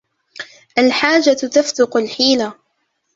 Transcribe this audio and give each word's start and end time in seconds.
الحاجة 0.77 1.33
تفتق 1.33 1.95
الحيلة. 1.97 2.53